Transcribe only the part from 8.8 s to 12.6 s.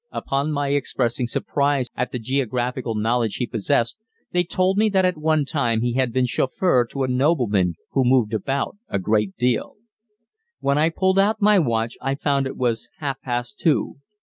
a great deal. When I pulled out my watch I found it